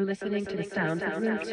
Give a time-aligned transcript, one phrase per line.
[0.00, 1.50] You're listening to the sounds of Room 2.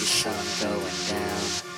[0.00, 1.69] the sun going down.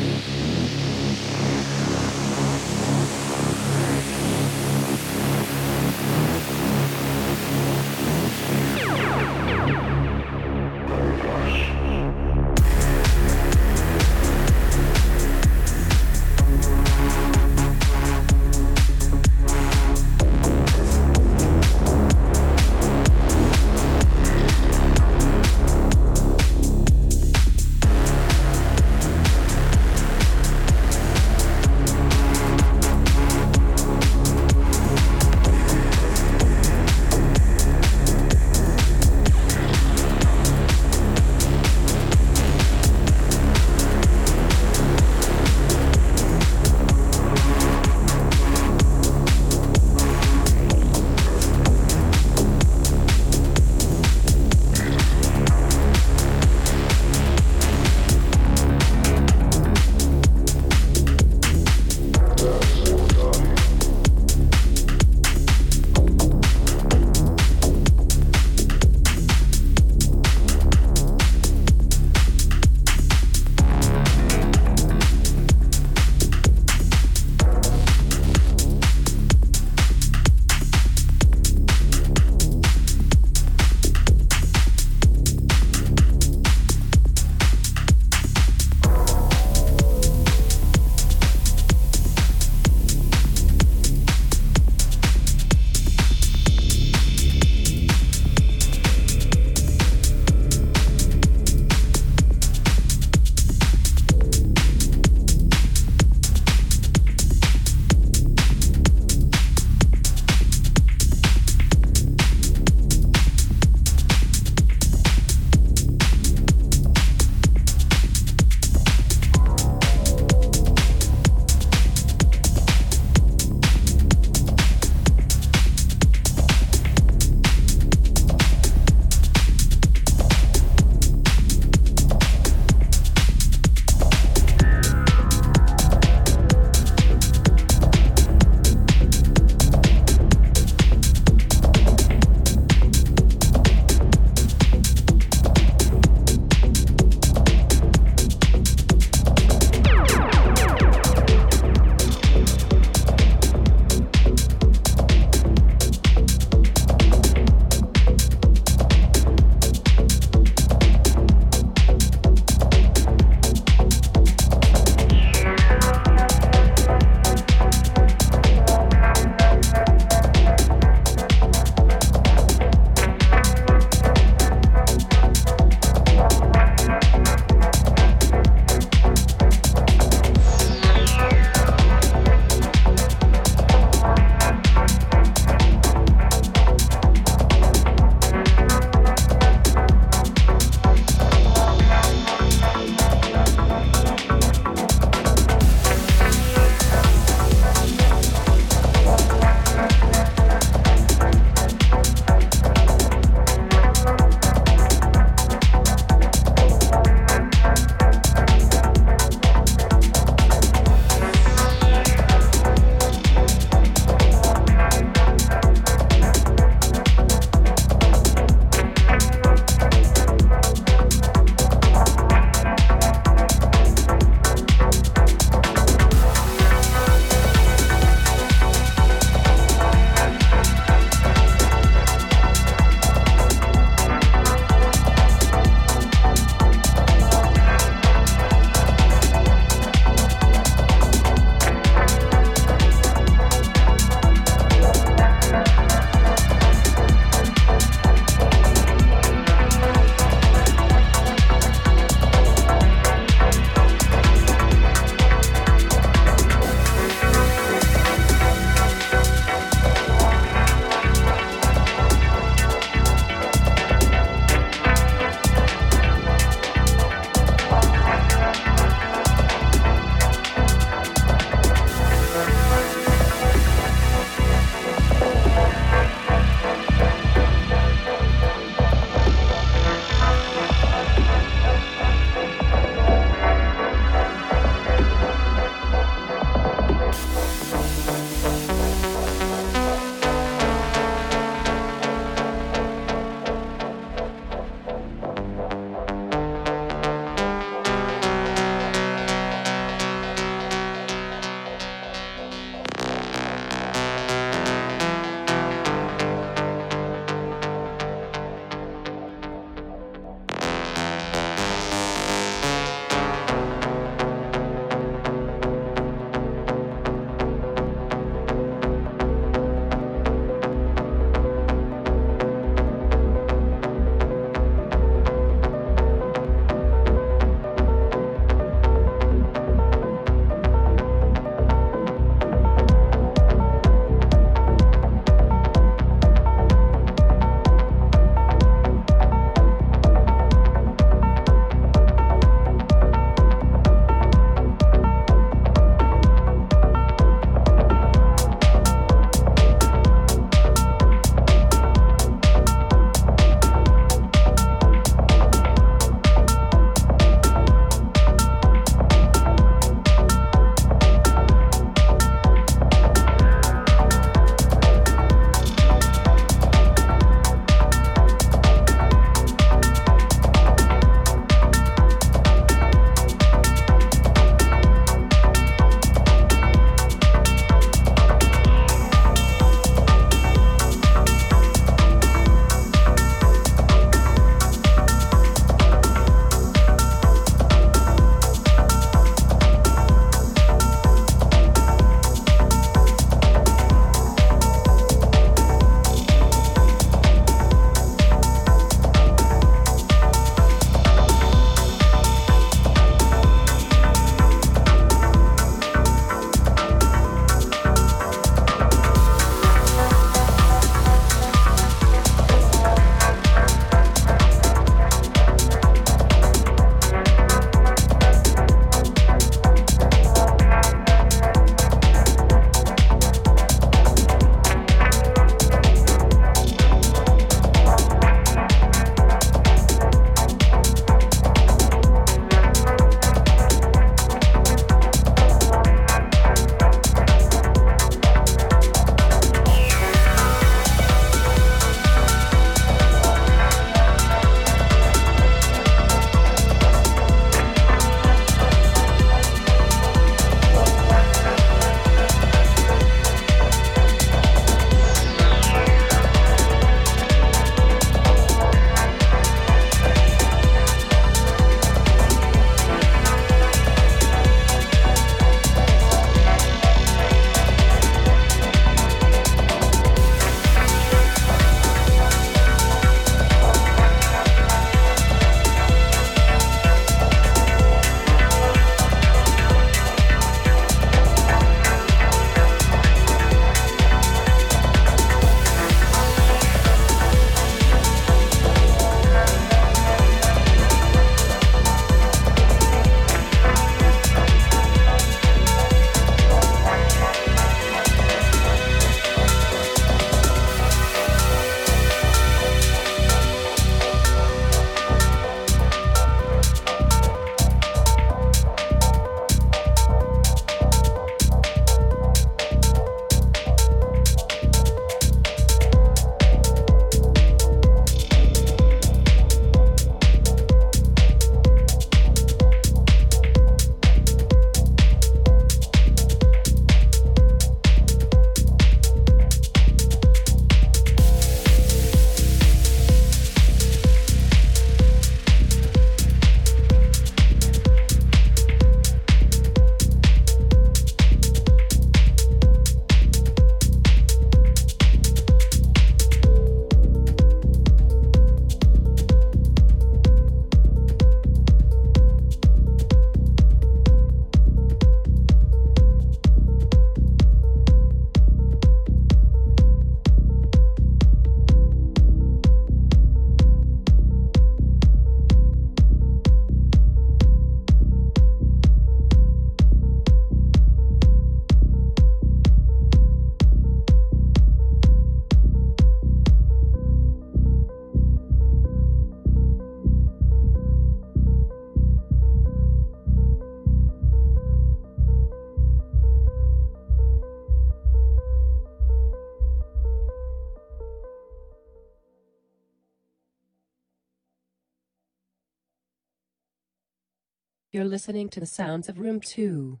[598.02, 600.00] You're listening to the sounds of room 2.